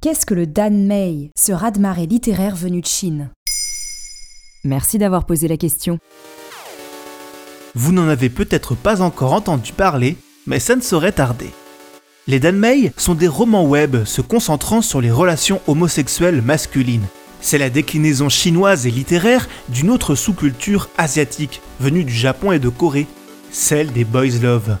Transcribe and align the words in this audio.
Qu'est-ce 0.00 0.26
que 0.26 0.34
le 0.34 0.46
Dan 0.46 0.86
Mei, 0.86 1.30
ce 1.36 1.52
raz-de-marée 1.52 2.06
littéraire 2.06 2.54
venu 2.54 2.80
de 2.80 2.86
Chine? 2.86 3.30
Merci 4.62 4.98
d'avoir 4.98 5.26
posé 5.26 5.48
la 5.48 5.56
question. 5.56 5.98
Vous 7.74 7.92
n'en 7.92 8.08
avez 8.08 8.30
peut-être 8.30 8.74
pas 8.74 9.02
encore 9.02 9.32
entendu 9.32 9.72
parler, 9.72 10.16
mais 10.46 10.60
ça 10.60 10.76
ne 10.76 10.80
saurait 10.80 11.12
tarder. 11.12 11.50
Les 12.26 12.40
Danmei 12.40 12.92
sont 12.96 13.14
des 13.14 13.28
romans 13.28 13.66
web 13.66 14.04
se 14.04 14.20
concentrant 14.20 14.82
sur 14.82 15.00
les 15.00 15.10
relations 15.10 15.60
homosexuelles 15.66 16.42
masculines. 16.42 17.06
C'est 17.40 17.58
la 17.58 17.70
déclinaison 17.70 18.28
chinoise 18.28 18.86
et 18.86 18.90
littéraire 18.90 19.48
d'une 19.68 19.90
autre 19.90 20.14
sous-culture 20.14 20.88
asiatique 20.98 21.60
venue 21.78 22.04
du 22.04 22.14
Japon 22.14 22.52
et 22.52 22.58
de 22.58 22.68
Corée, 22.68 23.06
celle 23.50 23.92
des 23.92 24.04
boys 24.04 24.40
love. 24.42 24.78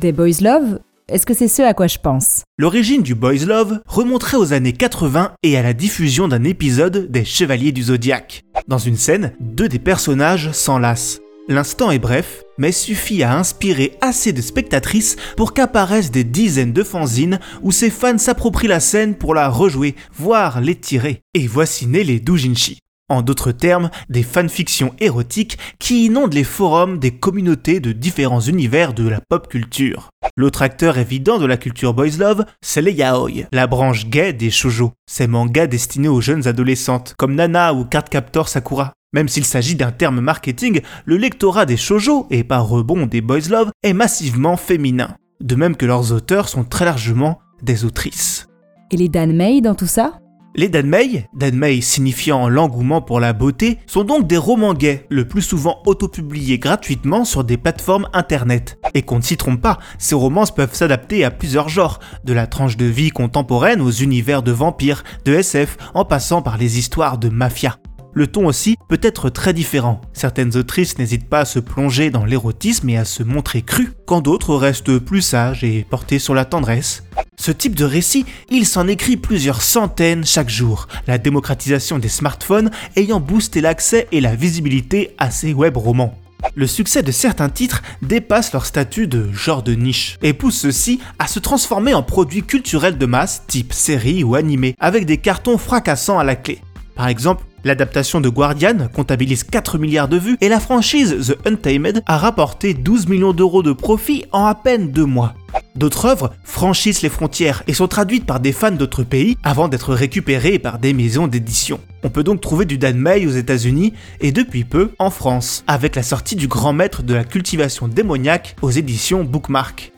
Des 0.00 0.12
boys 0.12 0.40
love? 0.40 0.80
Est-ce 1.08 1.24
que 1.24 1.34
c'est 1.34 1.46
ce 1.46 1.62
à 1.62 1.72
quoi 1.72 1.86
je 1.86 1.98
pense? 1.98 2.42
L'origine 2.58 3.04
du 3.04 3.14
boys 3.14 3.44
love 3.46 3.80
remonterait 3.86 4.38
aux 4.38 4.52
années 4.52 4.72
80 4.72 5.34
et 5.44 5.56
à 5.56 5.62
la 5.62 5.72
diffusion 5.72 6.26
d'un 6.26 6.42
épisode 6.42 7.12
des 7.12 7.24
Chevaliers 7.24 7.70
du 7.70 7.84
Zodiaque. 7.84 8.42
Dans 8.66 8.78
une 8.78 8.96
scène, 8.96 9.32
deux 9.38 9.68
des 9.68 9.78
personnages 9.78 10.50
s'enlacent. 10.50 11.20
L'instant 11.46 11.92
est 11.92 12.00
bref, 12.00 12.42
mais 12.58 12.72
suffit 12.72 13.22
à 13.22 13.38
inspirer 13.38 13.96
assez 14.00 14.32
de 14.32 14.42
spectatrices 14.42 15.14
pour 15.36 15.54
qu'apparaissent 15.54 16.10
des 16.10 16.24
dizaines 16.24 16.72
de 16.72 16.82
fanzines 16.82 17.38
où 17.62 17.70
ces 17.70 17.90
fans 17.90 18.18
s'approprient 18.18 18.66
la 18.66 18.80
scène 18.80 19.14
pour 19.14 19.32
la 19.32 19.48
rejouer, 19.48 19.94
voire 20.12 20.60
l'étirer. 20.60 21.20
Et 21.34 21.46
voici 21.46 21.86
nés 21.86 22.02
les 22.02 22.18
doujinshi. 22.18 22.80
En 23.08 23.22
d'autres 23.22 23.52
termes, 23.52 23.90
des 24.08 24.24
fanfictions 24.24 24.92
érotiques 24.98 25.58
qui 25.78 26.06
inondent 26.06 26.34
les 26.34 26.42
forums 26.42 26.98
des 26.98 27.12
communautés 27.12 27.78
de 27.78 27.92
différents 27.92 28.40
univers 28.40 28.94
de 28.94 29.08
la 29.08 29.20
pop 29.20 29.46
culture. 29.46 30.10
L'autre 30.36 30.62
acteur 30.62 30.98
évident 30.98 31.38
de 31.38 31.46
la 31.46 31.56
culture 31.56 31.94
boys 31.94 32.18
love, 32.18 32.44
c'est 32.62 32.82
les 32.82 32.92
yaoi, 32.92 33.46
la 33.52 33.68
branche 33.68 34.06
gay 34.06 34.32
des 34.32 34.50
shoujo, 34.50 34.92
ces 35.06 35.28
mangas 35.28 35.68
destinés 35.68 36.08
aux 36.08 36.20
jeunes 36.20 36.48
adolescentes, 36.48 37.14
comme 37.16 37.36
Nana 37.36 37.74
ou 37.74 37.84
Cardcaptor 37.84 38.48
Sakura. 38.48 38.92
Même 39.12 39.28
s'il 39.28 39.44
s'agit 39.44 39.76
d'un 39.76 39.92
terme 39.92 40.20
marketing, 40.20 40.80
le 41.04 41.16
lectorat 41.16 41.64
des 41.64 41.76
shoujo, 41.76 42.26
et 42.30 42.42
par 42.42 42.68
rebond 42.68 43.06
des 43.06 43.20
boys 43.20 43.48
love, 43.48 43.70
est 43.84 43.92
massivement 43.92 44.56
féminin. 44.56 45.14
De 45.40 45.54
même 45.54 45.76
que 45.76 45.86
leurs 45.86 46.10
auteurs 46.10 46.48
sont 46.48 46.64
très 46.64 46.84
largement 46.84 47.38
des 47.62 47.84
autrices. 47.84 48.48
Et 48.90 48.96
les 48.96 49.08
Dan 49.08 49.38
dans 49.62 49.76
tout 49.76 49.86
ça? 49.86 50.18
Les 50.58 50.70
danmei, 50.70 51.26
danmei 51.34 51.82
signifiant 51.82 52.48
l'engouement 52.48 53.02
pour 53.02 53.20
la 53.20 53.34
beauté, 53.34 53.78
sont 53.86 54.04
donc 54.04 54.26
des 54.26 54.38
romans 54.38 54.72
gays, 54.72 55.04
le 55.10 55.28
plus 55.28 55.42
souvent 55.42 55.82
autopubliés 55.84 56.58
gratuitement 56.58 57.26
sur 57.26 57.44
des 57.44 57.58
plateformes 57.58 58.08
internet. 58.14 58.78
Et 58.94 59.02
qu'on 59.02 59.18
ne 59.18 59.22
s'y 59.22 59.36
trompe 59.36 59.60
pas, 59.60 59.78
ces 59.98 60.14
romances 60.14 60.54
peuvent 60.54 60.74
s'adapter 60.74 61.26
à 61.26 61.30
plusieurs 61.30 61.68
genres, 61.68 62.00
de 62.24 62.32
la 62.32 62.46
tranche 62.46 62.78
de 62.78 62.86
vie 62.86 63.10
contemporaine 63.10 63.82
aux 63.82 63.90
univers 63.90 64.42
de 64.42 64.50
vampires, 64.50 65.04
de 65.26 65.34
SF, 65.34 65.76
en 65.92 66.06
passant 66.06 66.40
par 66.40 66.56
les 66.56 66.78
histoires 66.78 67.18
de 67.18 67.28
mafia 67.28 67.76
le 68.16 68.26
ton 68.26 68.46
aussi 68.46 68.76
peut 68.88 68.98
être 69.02 69.28
très 69.28 69.52
différent. 69.52 70.00
Certaines 70.14 70.56
autrices 70.56 70.98
n'hésitent 70.98 71.28
pas 71.28 71.40
à 71.40 71.44
se 71.44 71.58
plonger 71.58 72.08
dans 72.08 72.24
l'érotisme 72.24 72.88
et 72.88 72.96
à 72.96 73.04
se 73.04 73.22
montrer 73.22 73.60
crues, 73.60 73.92
quand 74.06 74.22
d'autres 74.22 74.56
restent 74.56 74.98
plus 74.98 75.20
sages 75.20 75.62
et 75.62 75.84
portés 75.88 76.18
sur 76.18 76.34
la 76.34 76.46
tendresse. 76.46 77.02
Ce 77.36 77.50
type 77.50 77.74
de 77.74 77.84
récit, 77.84 78.24
il 78.48 78.64
s'en 78.66 78.88
écrit 78.88 79.18
plusieurs 79.18 79.60
centaines 79.60 80.24
chaque 80.24 80.48
jour, 80.48 80.88
la 81.06 81.18
démocratisation 81.18 81.98
des 81.98 82.08
smartphones 82.08 82.70
ayant 82.96 83.20
boosté 83.20 83.60
l'accès 83.60 84.08
et 84.12 84.22
la 84.22 84.34
visibilité 84.34 85.14
à 85.18 85.30
ces 85.30 85.52
web 85.52 85.76
romans. 85.76 86.18
Le 86.54 86.66
succès 86.66 87.02
de 87.02 87.12
certains 87.12 87.50
titres 87.50 87.82
dépasse 88.00 88.54
leur 88.54 88.64
statut 88.64 89.08
de 89.08 89.30
genre 89.32 89.62
de 89.62 89.74
niche 89.74 90.16
et 90.22 90.32
pousse 90.32 90.58
ceux-ci 90.58 91.00
à 91.18 91.26
se 91.26 91.38
transformer 91.38 91.92
en 91.92 92.02
produits 92.02 92.44
culturels 92.44 92.96
de 92.96 93.06
masse 93.06 93.42
type 93.46 93.74
série 93.74 94.24
ou 94.24 94.36
animé, 94.36 94.74
avec 94.80 95.04
des 95.04 95.18
cartons 95.18 95.58
fracassants 95.58 96.18
à 96.18 96.24
la 96.24 96.36
clé. 96.36 96.62
Par 96.94 97.08
exemple, 97.08 97.44
L'adaptation 97.66 98.20
de 98.20 98.28
Guardian 98.28 98.86
comptabilise 98.94 99.42
4 99.42 99.76
milliards 99.78 100.06
de 100.06 100.18
vues 100.18 100.36
et 100.40 100.48
la 100.48 100.60
franchise 100.60 101.16
The 101.26 101.48
Untamed 101.48 102.00
a 102.06 102.16
rapporté 102.16 102.74
12 102.74 103.08
millions 103.08 103.32
d'euros 103.32 103.64
de 103.64 103.72
profit 103.72 104.24
en 104.30 104.44
à 104.44 104.54
peine 104.54 104.92
deux 104.92 105.04
mois. 105.04 105.34
D'autres 105.74 106.04
œuvres 106.04 106.32
franchissent 106.44 107.02
les 107.02 107.08
frontières 107.08 107.64
et 107.66 107.74
sont 107.74 107.88
traduites 107.88 108.24
par 108.24 108.38
des 108.38 108.52
fans 108.52 108.70
d'autres 108.70 109.02
pays 109.02 109.36
avant 109.42 109.66
d'être 109.66 109.94
récupérées 109.94 110.60
par 110.60 110.78
des 110.78 110.92
maisons 110.92 111.26
d'édition. 111.26 111.80
On 112.04 112.08
peut 112.08 112.22
donc 112.22 112.40
trouver 112.40 112.66
du 112.66 112.78
Dan 112.78 112.96
May 112.96 113.26
aux 113.26 113.30
États-Unis 113.30 113.94
et 114.20 114.30
depuis 114.30 114.62
peu 114.62 114.92
en 115.00 115.10
France, 115.10 115.64
avec 115.66 115.96
la 115.96 116.04
sortie 116.04 116.36
du 116.36 116.46
grand 116.46 116.72
maître 116.72 117.02
de 117.02 117.14
la 117.14 117.24
cultivation 117.24 117.88
démoniaque 117.88 118.54
aux 118.62 118.70
éditions 118.70 119.24
Bookmark. 119.24 119.90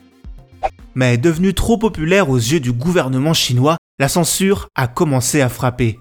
Mais 0.95 1.19
devenu 1.19 1.53
trop 1.53 1.77
populaire 1.77 2.31
aux 2.31 2.37
yeux 2.37 2.61
du 2.61 2.71
gouvernement 2.71 3.35
chinois, 3.35 3.77
la 3.99 4.07
censure 4.07 4.69
a 4.73 4.87
commencé 4.87 5.41
à 5.41 5.49
frapper. 5.49 5.99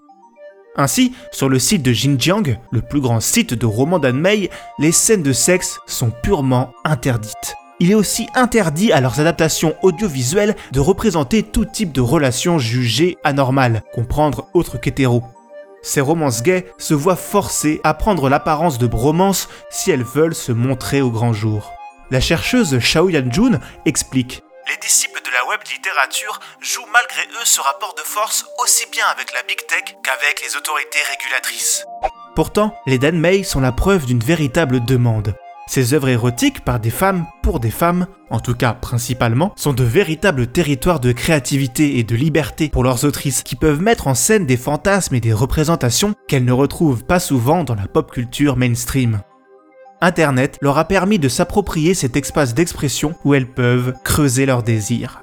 Ainsi, 0.79 1.13
sur 1.33 1.49
le 1.49 1.59
site 1.59 1.83
de 1.83 1.93
Xinjiang, 1.93 2.57
le 2.71 2.81
plus 2.81 3.01
grand 3.01 3.19
site 3.19 3.53
de 3.53 3.67
romans 3.67 3.99
d'Anmei, 3.99 4.49
les 4.79 4.93
scènes 4.93 5.25
de 5.25 5.33
sexe 5.33 5.81
sont 5.89 6.13
purement 6.23 6.73
interdites. 6.85 7.57
Il 7.81 7.91
est 7.91 7.97
aussi 7.97 8.29
interdit 8.37 8.93
à 8.93 9.01
leurs 9.01 9.19
adaptations 9.19 9.75
audiovisuelles 9.83 10.55
de 10.71 10.79
représenter 10.79 11.43
tout 11.43 11.65
type 11.65 11.91
de 11.91 12.01
relations 12.01 12.61
jugées 12.61 13.19
anormales, 13.25 13.83
comprendre 13.93 14.47
autre 14.55 14.79
qu'hétéro. 14.79 15.25
Ces 15.83 16.01
romances 16.01 16.45
gays 16.45 16.67
se 16.79 16.95
voient 16.95 17.17
forcées 17.17 17.81
à 17.83 17.93
prendre 17.93 18.29
l'apparence 18.29 18.79
de 18.79 18.87
bromance 18.87 19.49
si 19.71 19.91
elles 19.91 20.05
veulent 20.05 20.35
se 20.35 20.53
montrer 20.53 21.01
au 21.03 21.11
grand 21.11 21.33
jour. 21.33 21.73
La 22.13 22.21
chercheuse 22.21 22.79
Xiao 22.79 23.11
Yanjun 23.11 23.59
explique 23.85 24.43
les 24.69 24.77
disciples 24.77 25.23
de 25.25 25.31
la 25.31 25.49
web 25.49 25.61
littérature 25.73 26.41
jouent 26.61 26.89
malgré 26.93 27.23
eux 27.41 27.45
ce 27.45 27.61
rapport 27.61 27.95
de 27.97 28.03
force 28.03 28.45
aussi 28.63 28.85
bien 28.93 29.07
avec 29.07 29.33
la 29.33 29.43
big 29.43 29.57
tech 29.67 29.97
qu'avec 30.03 30.43
les 30.43 30.57
autorités 30.57 30.99
régulatrices. 31.11 31.87
Pourtant, 32.35 32.75
les 32.87 32.99
Danmei 32.99 33.45
sont 33.45 33.61
la 33.61 33.73
preuve 33.73 34.05
d'une 34.05 34.21
véritable 34.21 34.85
demande. 34.85 35.35
Ces 35.69 35.95
œuvres 35.95 36.09
érotiques 36.09 36.65
par 36.65 36.81
des 36.81 36.91
femmes 36.91 37.27
pour 37.43 37.61
des 37.61 37.71
femmes, 37.71 38.07
en 38.31 38.41
tout 38.41 38.55
cas 38.55 38.75
principalement, 38.75 39.53
sont 39.57 39.73
de 39.73 39.85
véritables 39.85 40.47
territoires 40.47 41.01
de 41.01 41.13
créativité 41.13 41.99
et 41.99 42.05
de 42.05 42.15
liberté 42.15 42.69
pour 42.69 42.85
leurs 42.85 43.05
autrices 43.05 43.43
qui 43.43 43.57
peuvent 43.57 43.81
mettre 43.81 44.07
en 44.07 44.15
scène 44.15 44.45
des 44.45 44.57
fantasmes 44.59 45.15
et 45.15 45.21
des 45.21 45.33
représentations 45.33 46.15
qu'elles 46.27 46.45
ne 46.45 46.53
retrouvent 46.53 47.05
pas 47.05 47.21
souvent 47.21 47.65
dans 47.65 47.75
la 47.75 47.87
pop 47.87 48.11
culture 48.11 48.57
mainstream. 48.57 49.21
Internet 50.01 50.59
leur 50.63 50.79
a 50.79 50.85
permis 50.85 51.19
de 51.19 51.29
s'approprier 51.29 51.93
cet 51.93 52.17
espace 52.17 52.55
d'expression 52.55 53.15
où 53.25 53.35
elles 53.35 53.51
peuvent 53.51 53.95
creuser 54.05 54.47
leurs 54.47 54.63
désirs. 54.63 55.23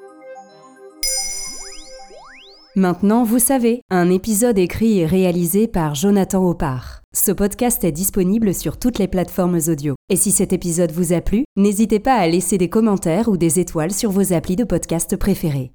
Maintenant, 2.76 3.24
vous 3.24 3.40
savez, 3.40 3.82
un 3.90 4.10
épisode 4.10 4.58
écrit 4.58 5.00
et 5.00 5.06
réalisé 5.06 5.70
par 5.70 5.96
Jonathan 5.96 6.46
Oppard. 6.46 7.04
Ce 7.16 7.32
podcast 7.32 7.86
est 7.86 7.94
disponible 7.94 8.54
sur 8.54 8.78
toutes 8.78 9.00
les 9.00 9.08
plateformes 9.08 9.60
audio. 9.70 9.96
Et 10.10 10.18
si 10.18 10.32
cet 10.32 10.52
épisode 10.52 10.92
vous 10.92 11.14
a 11.14 11.22
plu, 11.22 11.46
n'hésitez 11.56 12.02
pas 12.02 12.16
à 12.16 12.28
laisser 12.28 12.58
des 12.58 12.68
commentaires 12.68 13.30
ou 13.30 13.38
des 13.38 13.62
étoiles 13.62 13.94
sur 13.94 14.12
vos 14.12 14.34
applis 14.34 14.58
de 14.58 14.66
podcast 14.66 15.16
préférés. 15.16 15.72